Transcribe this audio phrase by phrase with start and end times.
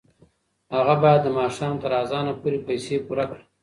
[0.75, 3.43] هغه باید د ماښام تر اذانه پورې پیسې پوره کړي.